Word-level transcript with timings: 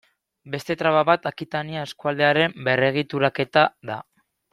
Beste 0.53 0.75
traba 0.81 1.03
bat 1.09 1.27
Akitania 1.31 1.83
eskualdearen 1.89 2.57
berregituraketa 2.69 3.67
da. 3.93 3.99